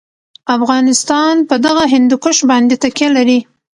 [0.55, 3.39] افغانستان په دغه هندوکش باندې تکیه لري.